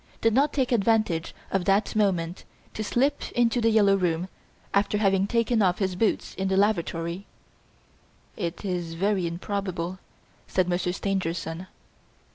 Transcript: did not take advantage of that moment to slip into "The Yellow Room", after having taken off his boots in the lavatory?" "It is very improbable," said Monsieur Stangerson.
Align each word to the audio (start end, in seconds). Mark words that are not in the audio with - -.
did 0.19 0.33
not 0.33 0.51
take 0.51 0.71
advantage 0.71 1.35
of 1.51 1.65
that 1.65 1.95
moment 1.95 2.43
to 2.73 2.83
slip 2.83 3.29
into 3.33 3.61
"The 3.61 3.69
Yellow 3.69 3.95
Room", 3.95 4.29
after 4.73 4.97
having 4.97 5.27
taken 5.27 5.61
off 5.61 5.77
his 5.77 5.95
boots 5.95 6.33
in 6.33 6.47
the 6.47 6.57
lavatory?" 6.57 7.27
"It 8.35 8.65
is 8.65 8.95
very 8.95 9.27
improbable," 9.27 9.99
said 10.47 10.67
Monsieur 10.67 10.91
Stangerson. 10.93 11.67